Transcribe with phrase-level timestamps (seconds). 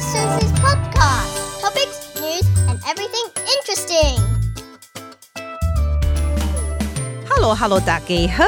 [0.00, 0.59] Sister Susie's
[7.50, 8.44] Hello Hello，大家好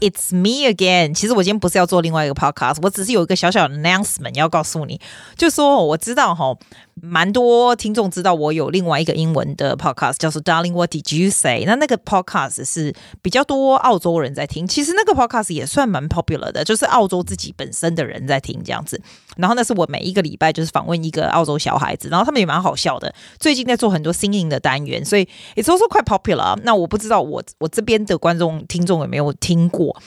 [0.00, 1.12] ，It's me again。
[1.12, 4.98] 其实我今天不是要做另外一个 podcast，我只是有一个小小的 announcement 要告诉你，
[5.36, 6.56] 就说我知道哈。
[7.00, 11.64] 蛮多听众知道我有另外一个英文的 podcast，叫做 Darling What Did You Say？
[11.64, 19.00] 那那个 podcast 是比较多澳洲人在听，其实那个 podcast 也算蛮 popular 的，就是澳洲自己本身的人在听这样子。
[19.38, 23.12] 然后那是我每一个礼拜就是访问一个澳洲小孩子，然后他们也蛮好笑的。
[23.40, 25.26] 最近在做很多新颖的单元，所以
[25.56, 26.54] it's also quite popular。
[26.62, 30.00] 那我不知道我我这边的观众听众有没有听过？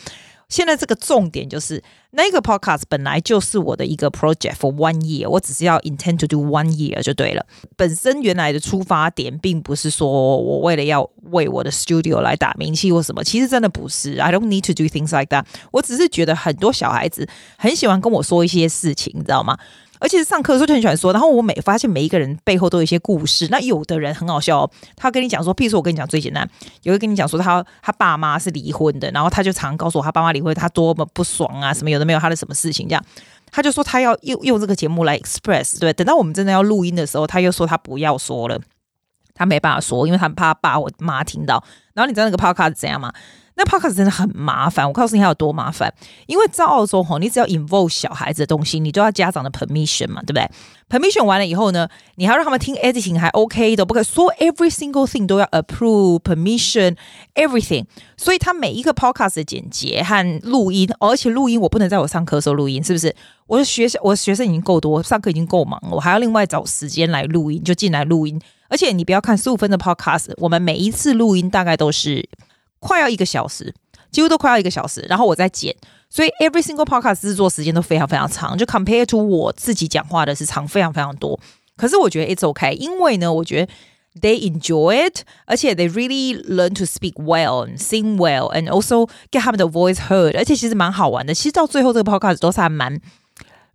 [0.47, 7.43] 现在这个重点就是那个 podcast 本来就是我的一个 project for one year，我只是要 intend to do one year 就对了。
[7.75, 14.19] 本身原来的出发点并不是说我为了要为我的 studio 来打名气或什么，其实真的不是。
[14.19, 15.45] I don't need to do things like that。
[15.71, 19.57] 我只是觉得很多小孩子很喜欢跟我说一些事情，你知道吗？
[20.05, 23.47] 而且上课的时候就很喜欢说，然后我每发现每一个人背后都有一些故事。
[23.49, 26.47] 那有的人很好笑，他跟你讲说，譬如说我跟你讲最简单，
[26.83, 33.03] 有人跟你讲说他他爸妈是离婚的，然后他就常告诉我他爸妈离婚他多么不爽啊，什么有的没有他的什么事情这样，
[33.51, 35.79] 他就说他要用用这个节目来 express。
[35.79, 38.61] 对，等到我们真的要录音的时候，他又说他不要说了，
[39.33, 41.63] 他没办法说，因为他怕爸我妈听到。
[41.95, 43.11] 然后你知道那个 podcast 怎样吗？
[43.57, 45.93] 那 podcast 真的很麻烦，我告诉你它有多麻烦。
[46.27, 50.49] 因为在澳洲吼，你只要 involve 小孩子的东西，你都要家长的 permission 嘛，对不对
[50.89, 56.97] ？permission 完了以后呢，你还要让他们听 editing 还 OK 的，不可以说 every single thing 都要 approve permission
[57.35, 57.85] everything。
[58.17, 63.15] 所以他每一个 podcast 的剪辑和录音，而且录音我不能在我上课时候录音，是不是？
[63.47, 68.37] 我的学生，我的学生已经够多，上课已经够忙了，我还要另外找时间来录音，就进来录音。
[68.67, 72.27] 而且你不要看十五分的 podcast，我们每一次录音大概都是。
[72.85, 73.73] 快要一个小时，
[74.11, 75.75] 几乎都快要一个小时，然后我再剪，
[76.07, 81.39] 所以 every single podcast 制作时间都非常非常长，就 compare to 我自己讲话的是长非常非常多。
[81.75, 83.73] 可是我觉得 it's okay，因为呢，我觉得
[84.21, 89.65] they enjoy it，而且 they really learn to speak well and sing well，and also get 他们的
[89.65, 91.33] voice heard，而且其实蛮好玩的。
[91.33, 93.01] 其实到最后这个 podcast 都是还蛮。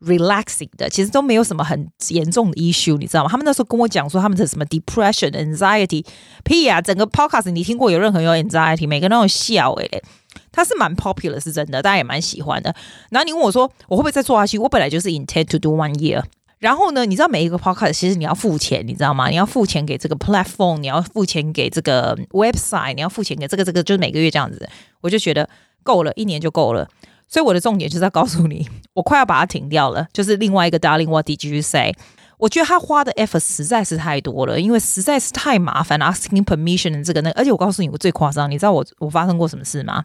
[0.01, 3.31] Relaxing 的，其实都没有什么很严重的 issue，你知道吗？
[3.31, 6.05] 他们那时候跟我讲说他们的什么 depression、anxiety，
[6.45, 6.81] 屁啊！
[6.81, 10.03] 整个 podcast 你听过有任何有 anxiety，每个人都有笑诶，
[10.51, 12.75] 他是蛮 popular 是真的，大家也蛮喜欢的。
[13.11, 14.59] 然后你问我说我会不会再做下去？
[14.59, 16.23] 我本来就是 intend to do one year。
[16.59, 19.29] 然后呢，你知道每一个 podcast 其实你要付钱，你知道吗？
[19.29, 24.69] 你要付钱给这个 platform，你要付钱给这个 website，你要付钱给这个这个，就是每个月这样子。
[25.01, 25.49] 我就觉得
[25.83, 26.87] 够了，一年就够了。
[27.31, 30.07] 所以我的重点就是要告诉你， 我快要把它停掉了。
[30.13, 31.95] 就是另外一个 Darling What Did You Say？
[32.39, 37.31] 我觉得他花的 effort 实在是太多了，因为实在是太麻烦了，asking permission 这个那。
[37.33, 40.03] 而且我告诉你，我最夸张，你知道我我发生过什么事吗？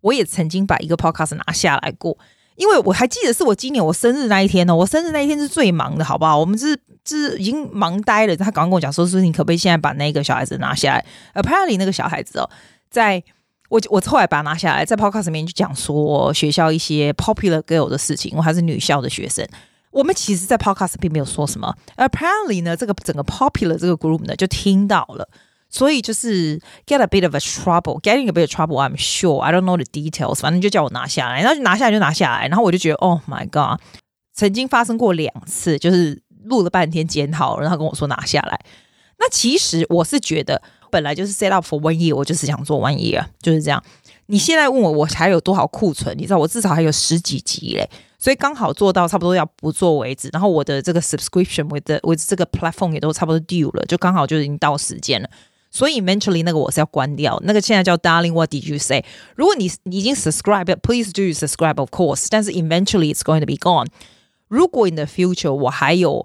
[0.00, 2.16] 我也曾经把一个 podcast 拿下来过，
[2.54, 4.76] 因为我还记得是我今年我生日那一天呢。
[4.76, 6.38] 我生日那一天是最忙的，好不好？
[6.38, 8.36] 我们是是已经忙呆了。
[8.36, 11.04] 他刚刚跟我讲说，说你可不可以现在把那个小孩子拿下来
[11.34, 12.48] ？Apparently 那个小孩子哦，
[12.90, 13.24] 在。
[13.74, 18.32] 我我后来把它拿下来，在 podcast 里面就讲说学校一些 popular girl 的事情。
[18.36, 19.44] 我还是女校的学生，
[19.90, 21.74] 我们其实，在 podcast 并没有说什么。
[21.96, 25.28] Apparently 呢，这个整个 popular 这个 group 呢就听到了，
[25.68, 28.76] 所以就是 get a bit of a trouble，getting a bit of trouble。
[28.76, 33.80] I'm sure I don't know the details，反正就叫我拿下来，然后就拿下来就拿下来，然后我就觉得 Oh my god，
[34.32, 38.60] 曾经发生过两次，就是录了半天剪好，然后跟我说拿下来。
[39.18, 40.62] 那其实我是觉得。
[40.94, 43.82] 本来就是 set up for one year，我就是想做 one year，就是这样。
[44.26, 46.16] 你现在问我，我还有多少库存？
[46.16, 50.28] 你知道，我至少还有十几集嘞，所以刚好做到差不多要不做为止。
[50.32, 55.28] 然后我的这个 subscription with the, with 这个 platform 也都差不多 due 了，就刚好就已经到时间了。
[55.72, 59.04] 所以 eventually 那个我是要关掉，那个现在叫 Darling，What did you say？
[59.34, 62.28] 如果你你已经 subscribe，please do subscribe，of course。
[62.30, 63.88] 但是 eventually it's going to be gone。
[64.46, 66.24] 如果 in the future 我还有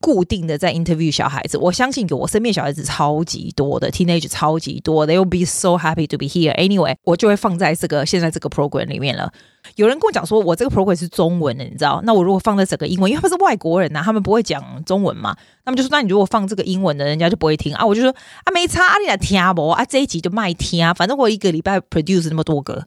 [0.00, 6.54] 固定的在 interview 小孩子，我相信有我身边小孩子超级多的 teenage 超级多，they will be so happy to be here.
[6.56, 9.30] Anyway，我就会放在这个现在这个 program 里面了。
[9.76, 12.00] 有人跟我讲说，我这个 program 是中文的，你知道？
[12.04, 17.84] 那我如果放在整个英文，因为他们是外国人呐，他们不会讲中文嘛，他们就说，那你如果放这个英文的，人家就不会听啊。
[17.84, 18.10] 我就说
[18.44, 19.84] 啊，没差，你来听不啊？
[19.84, 22.86] 这一集就卖听啊，反正我一个礼拜 produce 那么多个。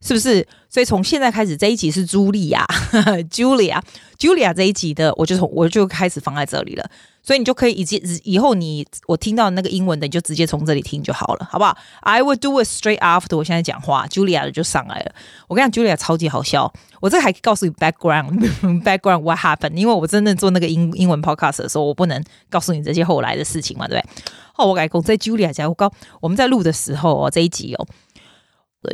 [0.00, 0.46] 是不是？
[0.70, 2.64] 所以从现在开始，这一集是茱莉亚，
[3.32, 6.90] Julia，Julia 这一集的，我就从我就开始放在这里了。
[7.22, 15.12] 所以你就可以以及以后你我听到那个英文的，你就直接从这里听就好了，好不好？I will do it straight after 我现在讲话，Julia 的就上来了。
[15.46, 16.72] 我跟你讲，Julia 超级好笑。
[17.00, 24.10] 我这还告诉你 background，background what happened，因为我真正做那个英英文 podcast 的时候，我不能告诉你这些后来的事情嘛，对不对？
[24.56, 27.86] 哦，我改讲在 Julia 家，我告我们在录的时候哦，这一集哦。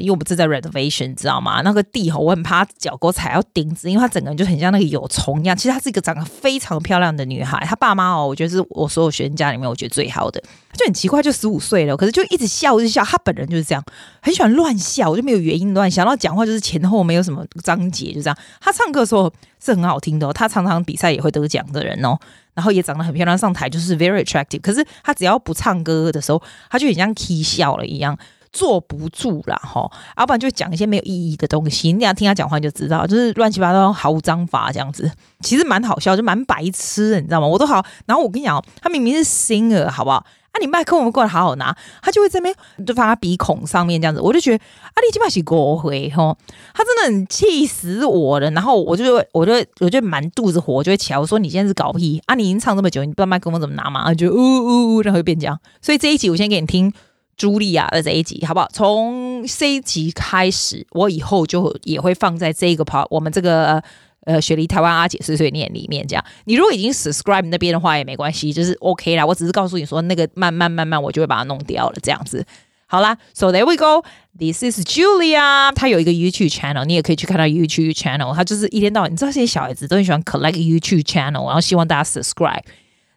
[0.01, 1.61] 因为我们正在 renovation，你知道吗？
[1.63, 5.57] 那个地吼，我很怕脚给我踩到钉子，因为她整个人就很像那个有虫一样。
[5.57, 10.43] 其实她是一个长得非常漂亮的女孩，她爸妈哦，我觉得是我所有学生家里面我觉得最好的。
[10.77, 13.05] 就很奇怪，就十五岁了，可是就一直笑，一直笑。
[13.05, 13.85] 她本人就是这样，
[14.21, 16.03] 很喜欢乱笑，我就没有原因乱笑。
[16.03, 18.37] 然后讲话就是前后没有什么章节，就这样。
[18.61, 19.33] 她唱歌的时候
[19.65, 22.19] 是很好听的，她常常比赛也会得奖的人哦。
[22.55, 24.61] 然后也长得很漂亮，上台就是 very attractive。
[24.61, 28.17] 可是她只要不唱歌的时候，她就很像 k 笑了一样。
[28.55, 31.93] 坐不住了哈，要不然就讲一些没有意义的东西。
[31.93, 35.11] 你要听他讲话你就知道，就是乱七八糟、毫无章法这样子。
[35.41, 37.49] 其实蛮好笑，就蛮白痴的，你知道吗？
[37.49, 37.85] 我都好。
[38.07, 40.25] 然后我跟你讲，他明明是 singer，好不好？
[40.53, 42.55] 啊，你麦克风过来好好拿，他就会这边
[42.87, 44.21] 就放他鼻孔上面这样子。
[44.21, 46.39] 我就觉得啊，你起码是国回吼，
[46.73, 48.49] 他真的很气死我了。
[48.53, 51.19] 然后我就我就我就满肚子火，就会起来。
[51.19, 52.37] 我说你现在是搞屁啊！
[52.37, 54.15] 你已经唱这么久，你不知道麦克风怎么拿嘛？
[54.15, 55.59] 就呜呜呜，然后就变这样。
[55.83, 56.93] 所以这一集我先给你听。
[57.37, 58.69] 茱莉亚的这一集，好不好？
[58.73, 63.83] 从 C 集开始，我以后就也会放在这个 part，我们这个
[64.25, 66.07] 呃雪梨台湾阿姐碎碎念里面。
[66.07, 69.27] 这样，你如果已经 subscribe 那边的话也没关系，就是 OK 啦。
[69.27, 71.97] 我只是告诉你说，那个慢慢慢慢，我就会把它弄掉了。
[72.03, 72.45] 这样子，
[72.87, 73.19] 好啦。
[73.35, 74.05] So there we go.
[74.39, 75.73] This is Julia.
[75.75, 78.35] 她有一个 YouTube channel，你也可以去看她 YouTube channel。
[78.35, 82.63] 她就是一天到晚，你知道这些小孩子都很喜欢 collect YouTube channel，然后希望大家 subscribe。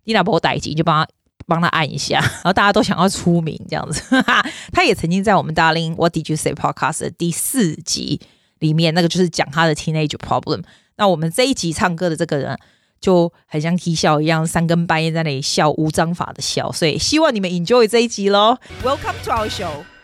[0.05, 1.16] 你老婆带一集就帮他。
[1.47, 4.01] 帮他按一下， 然后大家都想要出名这样子。
[4.71, 8.19] 他也曾经在我们 Darling What Did You Say Podcast 的第四集
[8.59, 10.63] 里面，那个就是讲他的 teenage problem。
[10.97, 12.57] 那我们这一集唱歌的这个人
[12.99, 16.71] 就很像啼笑一样，三更半夜在那里笑，无章法的笑。
[16.71, 18.57] 所以希望你们 enjoy 这一集喽。
[18.83, 19.96] Welcome to our show.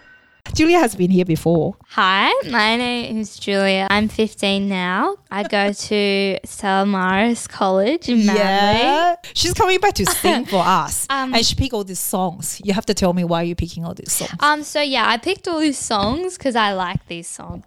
[0.51, 1.75] Giulia has been here before.
[1.88, 3.88] Hi, my name is Giulia.
[3.90, 5.16] I'm 15 now.
[5.31, 8.42] I go to Stella Maris College in Manly.
[8.42, 9.16] Yeah.
[9.34, 11.07] She's coming back to sing for us.
[11.10, 12.62] Um, and she picked all these songs.
[12.63, 14.36] You have to tell me why you're picking all these songs.
[14.42, 17.66] Um, so yeah, I picked all these songs because I like these songs.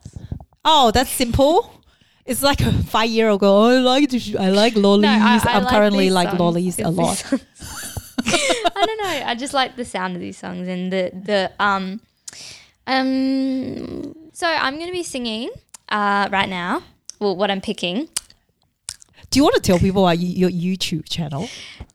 [0.65, 1.73] Oh, that's simple.
[2.25, 3.65] It's like a five year ago.
[3.65, 5.03] I like I like lollies.
[5.03, 7.25] No, I, am like currently like lollies a lot.
[7.33, 9.27] I don't know.
[9.27, 12.01] I just like the sound of these songs and the the um
[12.87, 15.51] um, so I'm going to be singing
[15.89, 16.83] uh, right now.
[17.19, 18.09] Well, what I'm picking.
[19.31, 21.49] Do you want to tell people about your YouTube channel?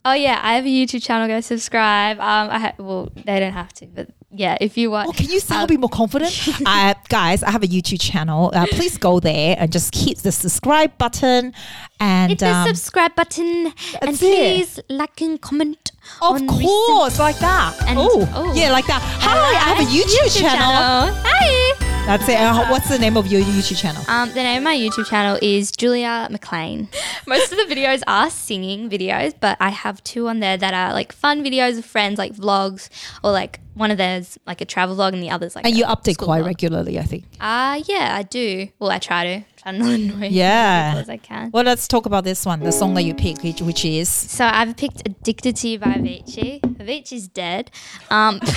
[0.04, 1.28] Oh yeah, I have a YouTube channel.
[1.28, 2.20] Go subscribe.
[2.20, 5.10] Um, I ha- well, they don't have to, but yeah, if you want.
[5.10, 6.48] Oh, can you sound um, a bit more confident?
[6.66, 8.52] uh, guys, I have a YouTube channel.
[8.54, 11.54] Uh, please go there and just hit the subscribe button
[12.00, 14.86] and hit the um, subscribe button and please it.
[14.90, 15.91] like and comment.
[16.22, 17.76] Of course, like that.
[17.88, 19.02] And, oh, oh, yeah, like that.
[19.02, 21.12] Hi, I have a YouTube, YouTube channel.
[21.12, 21.22] channel.
[21.24, 21.81] Hi.
[22.06, 22.36] That's it.
[22.36, 24.04] Uh, what's the name of your YouTube channel?
[24.10, 26.90] Um, the name of my YouTube channel is Giulia McLean.
[27.28, 30.92] Most of the videos are singing videos, but I have two on there that are
[30.94, 32.90] like fun videos of friends, like vlogs,
[33.24, 35.64] or like one of theirs like a travel vlog, and the others like.
[35.64, 36.48] And you update quite vlog.
[36.48, 37.24] regularly, I think.
[37.40, 38.68] Ah, uh, yeah, I do.
[38.80, 41.52] Well, I try to try not annoy yeah as I can.
[41.52, 44.10] Well, let's talk about this one, the song that you picked, which, which is.
[44.10, 46.60] So I've picked "Addicted to You" by Avicii.
[46.62, 47.72] Avicii's dead.
[48.10, 48.42] Um,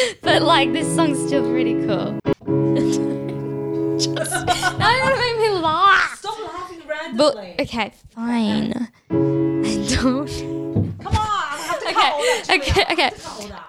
[0.22, 2.18] but like this song's still pretty cool.
[3.98, 4.46] Just,
[4.78, 6.18] now you want to make me laugh.
[6.18, 7.54] Stop laughing randomly.
[7.56, 8.88] But, okay, fine.
[9.10, 10.28] I don't.
[11.02, 11.74] Come on.
[11.86, 12.12] okay,
[12.50, 13.10] okay, okay.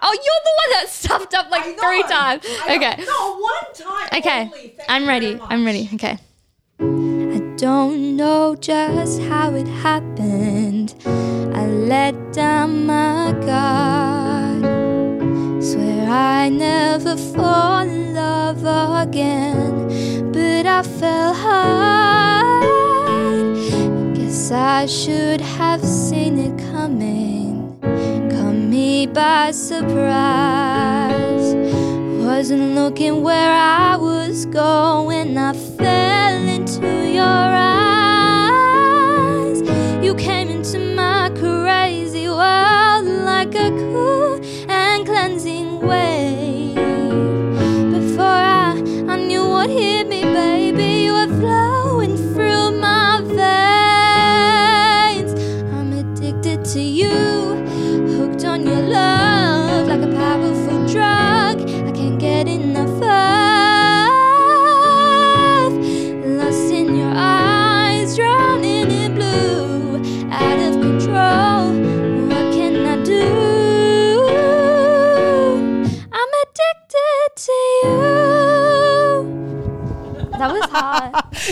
[0.02, 2.44] Oh, you're the one that stuffed up like three times.
[2.64, 3.04] Okay.
[3.06, 4.08] No, one time.
[4.14, 5.38] Okay, I'm ready.
[5.42, 5.88] I'm ready.
[5.94, 6.18] Okay.
[6.80, 10.94] I don't know just how it happened.
[11.06, 14.03] I let down my guard.
[16.16, 18.62] I never fall in love
[19.04, 22.64] again, but I fell hard.
[24.14, 27.76] Guess I should have seen it coming,
[28.30, 29.96] caught me by surprise.
[32.24, 37.48] Wasn't looking where I was going, I fell into your
[38.44, 39.62] eyes.
[40.00, 44.38] You came into my crazy world like a cool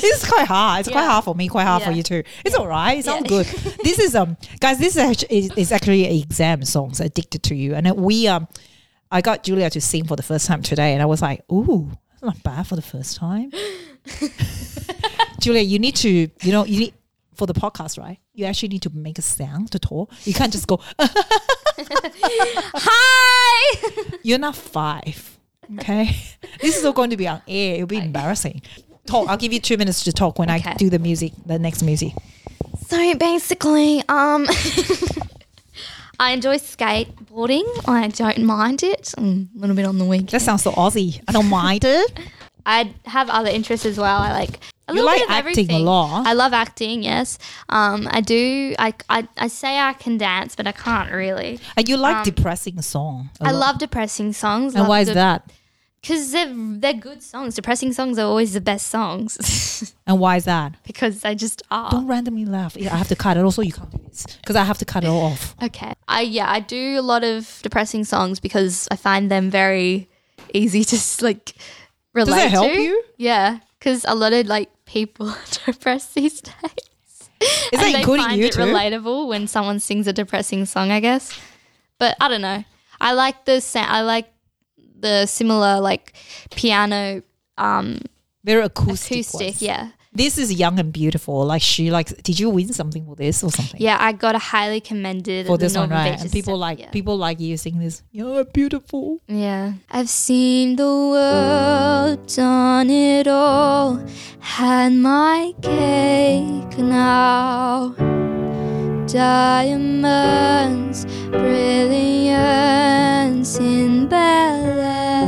[0.03, 0.81] it's quite hard.
[0.81, 2.23] It's quite hard for me, quite hard for you too.
[2.45, 2.99] It's all right.
[2.99, 3.29] It sounds Yeah.
[3.29, 3.47] good.
[3.85, 4.79] this is um, guys.
[4.79, 6.95] This is actually, is, is actually an exam song.
[6.95, 8.49] So addicted to you, and we um.
[9.15, 11.91] I got Giulia to sing for the first time today, and I was like, "Ooh,
[12.11, 13.53] that's not bad for the first time."
[15.41, 16.95] Giulia, you need to, you know, you need
[17.35, 18.19] for the podcast, right?
[18.33, 20.11] You actually need to make a sound to talk.
[20.25, 20.81] You can't just go.
[22.75, 23.93] Hi.
[24.23, 25.39] You're not five,
[25.81, 26.17] okay?
[26.61, 27.75] this is all going to be on air.
[27.77, 28.63] It'll be embarrassing.
[29.07, 29.29] Talk.
[29.29, 30.71] I'll give you two minutes to talk when Okay.
[30.71, 32.13] I do the music, the next music.
[32.87, 34.47] so basically, um,
[36.21, 37.65] I enjoy skateboarding.
[37.89, 39.13] I don't mind it.
[39.19, 40.29] Mm, a little bit on the weekend.
[40.31, 41.21] That sounds so Aussie.
[41.27, 42.19] I don't mind it.
[42.67, 44.19] I have other interests as well.
[44.21, 46.27] I like a You like bit of acting a lot.
[46.29, 47.03] I love acting.
[47.03, 47.39] Yes,
[47.71, 48.77] um, I do.
[48.79, 51.59] I, I I say I can dance, but I can't really.
[51.77, 53.31] And you like Um, depressing song.
[53.41, 53.59] I lot.
[53.59, 54.77] love depressing songs.
[54.77, 55.51] And why is that?
[56.03, 57.55] Because they're they're good songs.
[57.55, 60.75] Depressing songs are always the best songs And why is that?
[60.85, 61.91] because they just are.
[61.91, 62.77] Don't randomly laugh.
[62.77, 63.45] Yeah, I have to cut it.
[63.45, 65.55] Also, you can't do this because I have to cut it all off.
[65.63, 65.93] Okay.
[66.09, 70.09] I yeah, I do a lot of depressing songs because I find them very
[70.53, 71.55] easy to like
[72.15, 72.37] relate to.
[72.37, 72.81] Does it help to.
[72.81, 73.05] you?
[73.17, 76.53] Yeah, because a lot of like people are depressed these days.
[77.41, 78.61] Is and that they including find you it too?
[78.61, 81.39] relatable when someone sings a depressing song, I guess.
[81.99, 82.65] But I don't know.
[83.01, 84.27] I like the sa- I like
[85.03, 86.15] the similar like
[86.51, 87.23] piano
[87.59, 88.01] um
[88.45, 89.19] Very acoustic.
[89.19, 89.47] acoustic.
[89.47, 89.63] ones.
[89.63, 89.91] Yeah.
[90.15, 91.47] This is young and beautiful.
[91.47, 93.81] Like she like, Did you win something for this or something?
[93.81, 96.11] Yeah, I got a highly commended For this one, right?
[96.11, 96.91] Beaches And people like yeah.
[96.91, 98.03] people like you sing this.
[98.11, 99.21] You're beautiful.
[99.27, 99.73] Yeah.
[99.91, 104.05] I've seen the world, done it all,
[104.41, 107.95] had my cake now.
[109.07, 112.39] Diamonds, brilliance
[113.59, 115.27] in Bel Air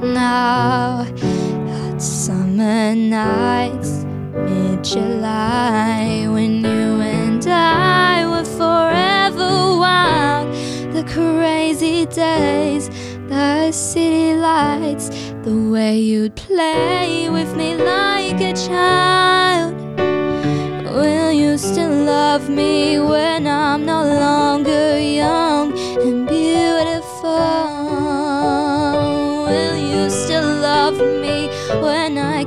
[0.00, 1.04] now.
[1.04, 10.48] Hot summer nights, mid July, when you and I were forever wild.
[10.94, 12.88] The crazy days,
[13.28, 15.10] the city lights,
[15.42, 19.75] the way you'd play with me like a child.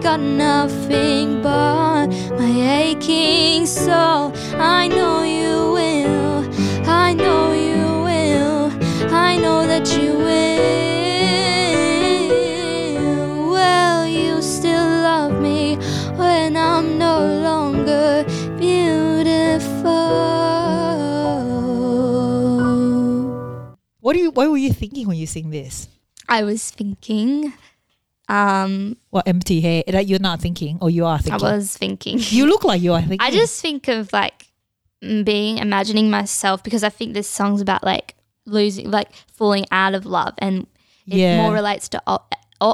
[0.09, 2.07] Got nothing but
[2.39, 2.51] my
[2.81, 4.33] aching soul?
[4.57, 6.49] I know you will,
[6.89, 8.71] I know you will,
[9.13, 10.69] I know that you will.
[13.51, 15.77] Will you still love me
[16.17, 18.25] when I'm no longer
[18.57, 19.93] beautiful?
[23.99, 24.31] What do you?
[24.31, 25.87] What were you thinking when you sing this?
[26.27, 27.53] I was thinking,
[28.29, 29.83] um, What empty hair?
[29.87, 31.45] That you're not thinking, or you are thinking?
[31.45, 32.19] I was thinking.
[32.21, 33.19] You look like you are thinking.
[33.21, 34.47] I just think of like
[35.01, 40.05] being imagining myself because I think this song's about like losing, like falling out of
[40.05, 40.67] love, and
[41.07, 41.41] it Yeah.
[41.41, 42.19] more relates to o-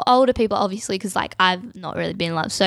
[0.08, 2.66] older people, obviously, because like I've not really been in love, so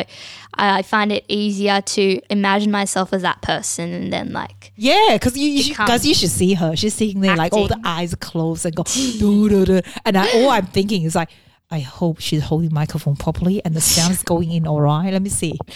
[0.55, 5.09] I, I find it easier to imagine myself as that person, and then like Yeah,
[5.15, 6.77] because you, you, should- you should see her.
[6.77, 10.31] She's sitting there like all the eyes closed and go, "Doo, doo, doo." and I,
[10.41, 11.31] all I'm thinking is like,
[11.71, 15.13] I hope she's holding microphone properly and the sound's going in all right.
[15.13, 15.59] Let me see.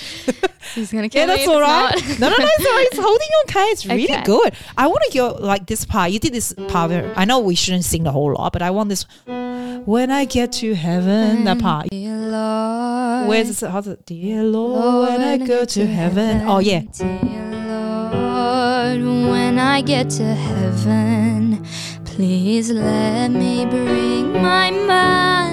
[0.74, 1.92] She's gonna Yeah, kill me that's all right.
[1.92, 2.20] all it's right.
[2.20, 2.30] not.
[2.30, 2.88] no, no, no, it's all right.
[2.92, 3.64] It's holding okay.
[3.72, 4.22] It's really Okay.
[4.24, 4.54] good.
[4.78, 6.10] I want to go like this part.
[6.12, 6.90] You did this part.
[6.90, 9.04] where- I know we shouldn't sing the whole lot, but I want this.
[9.26, 11.90] When I get to heaven, that part.
[11.90, 13.68] Dear Lord, Where's it?
[13.70, 14.06] How's it?
[14.06, 16.42] Dear Lord, when I go to heaven.
[16.48, 16.82] Oh yeah.
[16.92, 21.66] Dear Lord, when I get to heaven,
[22.04, 25.51] please let me bring my man.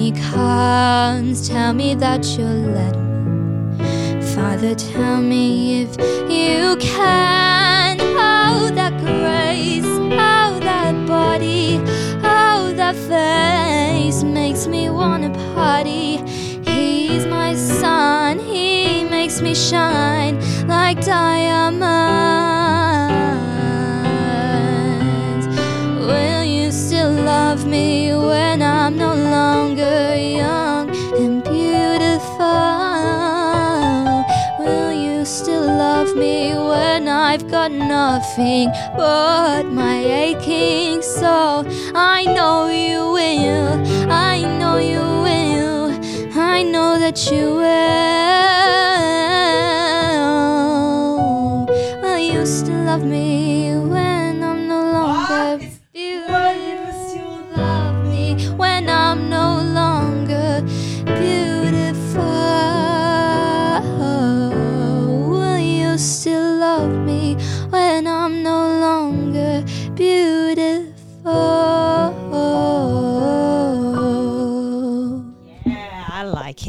[0.00, 4.22] He comes, tell me that you'll let me.
[4.34, 5.90] Father, tell me if
[6.30, 7.98] you can.
[8.00, 11.82] Oh, that grace, oh, that body,
[12.24, 16.16] oh, that face makes me wanna party.
[16.64, 21.86] He's my son, he makes me shine like diamonds.
[26.06, 28.09] Will you still love me
[37.40, 41.64] I've got nothing but my aching soul?
[41.94, 49.09] I know you will, I know you will, I know that you will.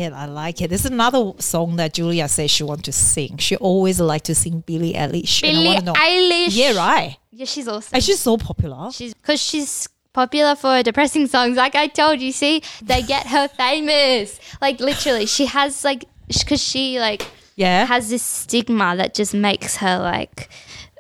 [0.02, 0.14] It.
[0.14, 0.70] I like it.
[0.70, 3.38] There's another song that Giulia says she wants to sing.
[3.38, 5.42] She always like to sing Billie Eilish.
[5.42, 6.50] Billie Eilish.
[6.52, 7.18] Yeah, right.
[7.32, 7.96] Yeah, she's awesome.
[7.96, 8.92] And she's so popular.
[8.92, 11.56] She's because she's popular for depressing songs.
[11.58, 14.40] Like I told you, see, they get her famous.
[14.62, 17.86] Like literally, she has like because she like Yeah.
[17.86, 20.50] has this stigma that just makes her like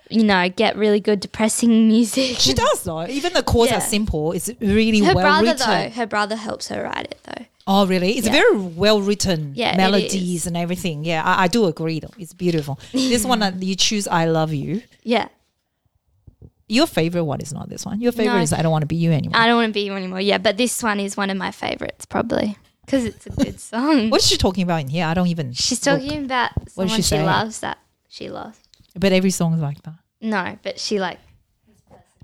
[0.10, 2.38] you know get really good depressing music.
[2.38, 3.06] She does though.
[3.08, 3.78] Even the chords Yeah.
[3.80, 4.32] are simple.
[4.34, 5.70] It's really Her well brother written.
[5.70, 7.46] though, her brother helps her write it though.
[7.68, 8.18] Oh, really?
[8.18, 8.34] It's Yeah.
[8.34, 9.54] very well written.
[9.56, 11.06] Yeah, melodies and everything.
[11.06, 12.10] Yeah, I, I do agree though.
[12.18, 12.80] It's beautiful.
[12.92, 14.82] this one that uh, you choose, I love you.
[15.04, 15.28] Yeah,
[16.68, 18.00] Your favorite one is not this one.
[18.02, 18.42] Your favorite No.
[18.44, 19.38] is I don't want to be you anymore.
[19.40, 20.22] I don't want to be you anymore.
[20.22, 24.10] Yeah, but this one is one of my favorites probably because it's a good song.
[24.10, 25.06] what is she talking about in here?
[25.06, 25.52] I don't even.
[25.54, 26.02] She's look.
[26.02, 27.78] talking about What someone does she she, loves that
[28.10, 28.58] she loves.
[28.96, 29.96] But every song is like that.
[30.22, 31.20] No, but she like,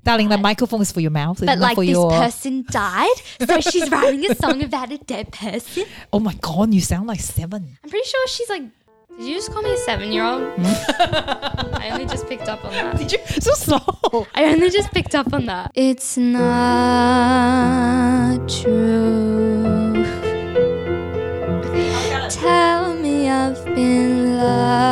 [0.04, 1.38] Darling, the microphone is for your mouth.
[1.38, 2.10] It's but not like for this your.
[2.10, 5.84] person died, so she's writing a song about a dead person.
[6.12, 7.76] oh my god, you sound like seven.
[7.82, 8.62] I'm pretty sure she's like.
[9.18, 10.52] Did you just call me a seven-year-old?
[10.54, 10.64] Hmm?
[11.74, 12.96] I only just picked up on that.
[12.98, 13.18] Did you?
[13.40, 14.26] So slow.
[14.32, 15.72] I only just picked up on that.
[15.74, 16.38] It's not
[18.48, 20.04] true.
[22.30, 24.87] Tell me I've been lied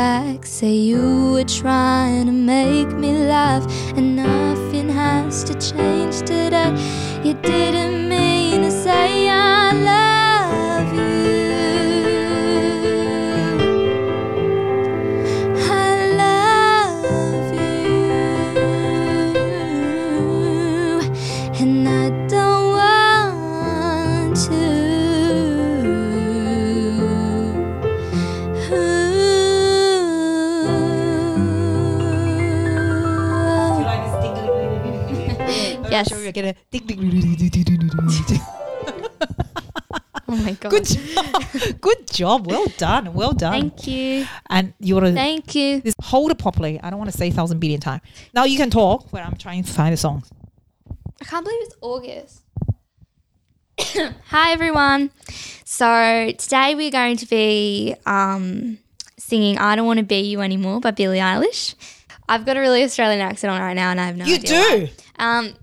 [0.00, 0.46] back?
[0.46, 3.64] Say you were trying to make me laugh,
[3.98, 6.72] and nothing has to change today.
[7.26, 9.39] You didn't mean to say I
[35.90, 36.08] Yes.
[36.08, 38.40] Sure, you're gonna ding, ding,
[40.32, 40.70] Oh my god.
[40.70, 41.80] Good job.
[41.80, 42.46] Good job.
[42.46, 43.12] Well done.
[43.14, 43.52] Well done.
[43.52, 44.26] Thank you.
[44.48, 45.80] and you want to Thank you.
[45.80, 46.80] this hold it properly.
[46.80, 48.02] I don't want to say a thousand billion times.
[48.32, 50.22] Now you can talk, but I'm trying to find the song.
[51.20, 52.42] I can't believe it's August.
[54.28, 55.10] Hi everyone.
[55.64, 58.78] So today we're going to be um,
[59.18, 61.74] singing "I Don't Want to Be You Anymore" by Billie Eilish.
[62.28, 64.48] I've got a really Australian accent on right now, and I have no You idea.
[64.48, 64.88] do.
[65.18, 65.38] why.
[65.38, 65.54] Um,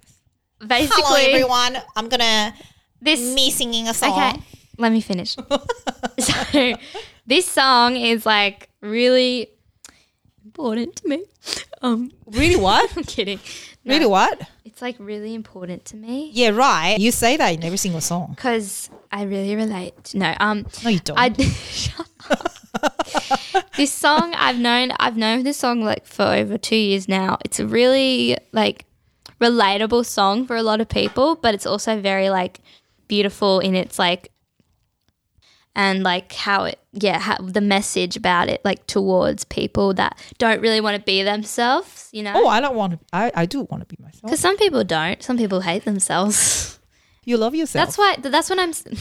[0.66, 1.78] basically, everyone.
[1.96, 2.54] I'm gonna
[3.02, 4.12] this me singing a song.
[4.12, 4.42] Okay,
[4.78, 5.36] let me finish.
[6.20, 6.74] so,
[7.26, 9.50] this song is like really
[10.46, 11.24] important to me.
[11.82, 12.92] Um, Really what?
[12.98, 13.40] I'm kidding.
[13.86, 14.42] No, Really what?
[14.66, 16.98] It's like really important to me Yeah, right.
[17.00, 18.34] You say that in every single song.
[18.36, 20.14] because I really relate.
[20.14, 21.18] No, um, No, you don't.
[21.18, 21.32] I
[21.70, 23.72] shut up.
[23.78, 27.38] this song I've known I've known this song like for over two years now.
[27.46, 28.86] It's a really like
[29.40, 32.60] relatable song for a lot of people, but it's also very like
[33.08, 34.32] beautiful in its like
[35.76, 40.60] and like how it yeah how, the message about it like towards people that don't
[40.60, 43.00] really want to be themselves you know oh, I don't want to.
[43.14, 44.24] I, I do want to be myself.
[44.24, 46.80] because some people don't some people hate themselves
[47.24, 47.86] You love yourself.
[47.86, 48.98] that's why that's when i'm Susie!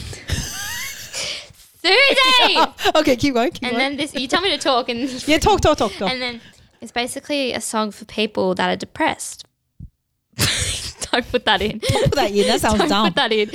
[2.95, 3.51] okay, keep going.
[3.51, 3.77] Keep and going.
[3.77, 6.11] then this you tell me to talk and yeah, talk, talk, talk, talk.
[6.11, 6.41] and then
[6.81, 9.45] it's basically a song for people that are depressed.
[11.11, 11.79] Don't put that in.
[11.79, 12.47] Put that in.
[12.47, 13.07] That sounds Don't dumb.
[13.07, 13.51] put that in.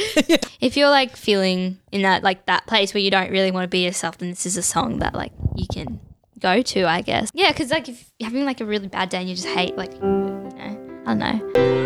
[0.61, 3.69] If you're like feeling in that like that place where you don't really want to
[3.69, 5.99] be yourself, then this is a song that like you can
[6.39, 7.31] go to, I guess.
[7.35, 9.77] Yeah, because like if you're having like a really bad day and you just hate
[9.77, 11.82] like you know, I don't know.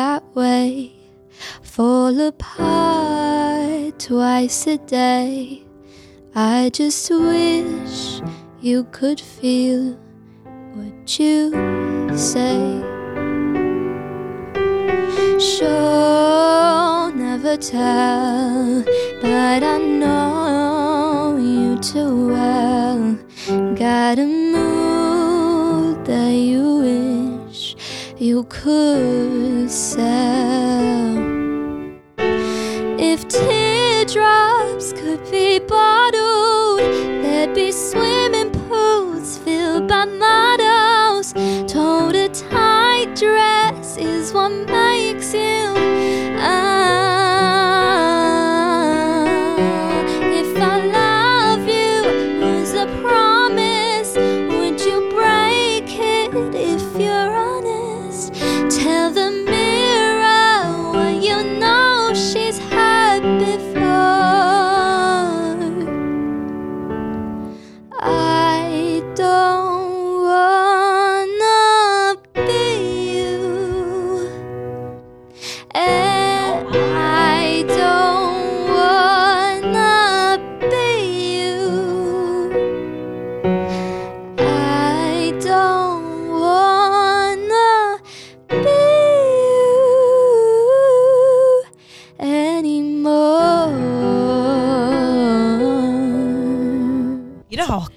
[0.00, 0.92] That way.
[1.62, 5.62] Fall apart twice a day.
[6.34, 8.22] I just wish
[8.68, 9.82] you could feel
[10.76, 11.38] what you
[12.32, 12.60] say.
[15.52, 18.82] Sure, never tell,
[19.22, 23.00] but I know you too well.
[23.84, 24.26] Got a
[28.20, 30.04] you could sell.
[32.98, 36.80] If teardrops could be bottled,
[37.22, 41.32] there'd be swimming pools filled by models.
[41.72, 44.89] Told a tight dress is one makes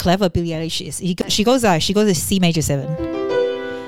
[0.03, 0.97] clever Billie Eilish is.
[0.99, 2.87] He, she goes uh, she goes to C major seven.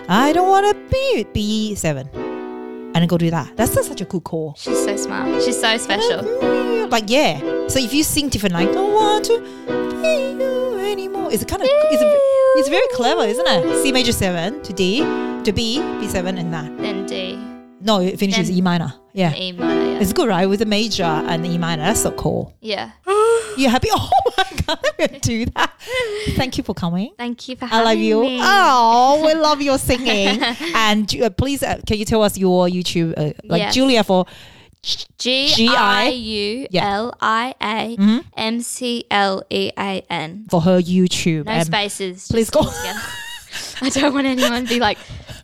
[0.07, 3.55] I don't want to be B seven, and then go do that.
[3.57, 4.57] That's such a cool chord.
[4.57, 5.43] She's so smart.
[5.43, 6.21] She's so special.
[6.89, 7.39] Like yeah.
[7.67, 9.39] So if you sing different, like don't want to
[10.01, 12.19] be you anymore, it's a kind of it's, a-
[12.59, 13.83] it's very clever, isn't it?
[13.83, 14.99] C major seven to D
[15.45, 16.69] to B B seven and that.
[16.77, 17.37] Then D.
[17.81, 18.93] No, it finishes Then- E minor.
[19.13, 19.33] Yeah.
[19.35, 19.84] E minor.
[19.95, 20.01] Yeah.
[20.01, 20.45] It's good, right?
[20.45, 21.83] With the major and the E minor.
[21.83, 22.53] That's so cool.
[22.61, 22.91] yeah.
[23.57, 23.87] You happy?
[23.93, 25.71] Oh my god, I'm gonna do that.
[26.35, 27.13] Thank you for coming.
[27.17, 28.21] Thank you for I love you.
[28.21, 28.39] me.
[28.41, 30.41] Oh, we love your singing.
[30.75, 33.73] and uh, please, uh, can you tell us your YouTube, uh, like Yes.
[33.73, 34.25] Giulia for
[35.17, 37.97] G I U L I A
[38.35, 40.45] M C L E A N.
[40.49, 41.45] for her YouTube?
[41.45, 42.27] No and spaces.
[42.29, 42.61] please go-
[43.81, 44.97] I don't want anyone to be like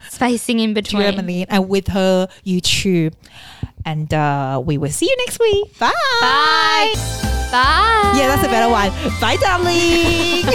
[0.09, 1.03] spacing in between.
[1.03, 3.13] Germany and with her YouTube.
[3.85, 5.77] And uh, we will see you next week.
[5.79, 5.91] Bye.
[6.21, 6.93] Bye.
[7.51, 8.13] Bye.
[8.15, 8.91] Yeah, that's a better one.
[9.19, 10.45] Bye, darling.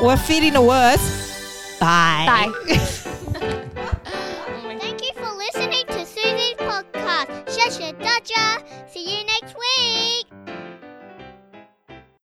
[0.04, 1.00] We're feeding the words.
[1.80, 2.26] Bye.
[2.26, 2.76] Bye.
[4.78, 7.28] Thank you for listening to Susie's podcast.
[7.46, 8.62] Shasha Daja.
[8.90, 9.54] See you next